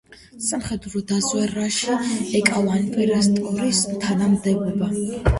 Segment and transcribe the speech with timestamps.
[0.43, 1.97] სამხედრო დაზვერვაში
[2.39, 4.89] ეკავა ინსპექტორის თანამდებობა.